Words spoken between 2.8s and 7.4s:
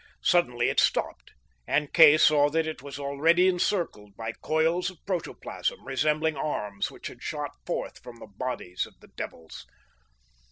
was already encircled by coils of protoplasm, resembling arms, which had